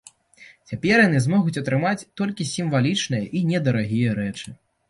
Цяпер 0.71 1.03
яны 1.07 1.19
змогуць 1.25 1.59
атрымаць 1.61 2.07
толькі 2.21 2.49
сімвалічныя 2.55 3.23
і 3.39 3.43
недарагія 3.51 4.21
рэчы. 4.23 4.61